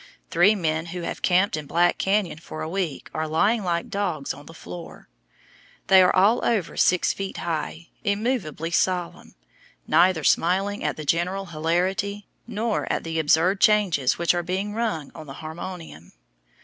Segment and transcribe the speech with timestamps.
[0.31, 4.33] Three men who have camped in Black Canyon for a week are lying like dogs
[4.33, 5.07] on the floor.
[5.89, 9.35] They are all over six feet high, immovably solemn,
[9.85, 15.11] neither smiling at the general hilarity, nor at the absurd changes which are being rung
[15.13, 16.13] on the harmonium.